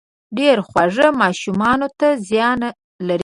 [0.37, 2.61] ډېر خواږه ماشومانو ته زيان
[3.07, 3.19] لري